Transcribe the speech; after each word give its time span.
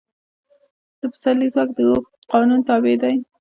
د 0.99 1.01
پسرلي 1.13 1.47
ځواک 1.53 1.69
د 1.77 1.79
هوک 1.87 2.03
قانون 2.31 2.59
تابع 2.67 2.95
دی. 3.03 3.15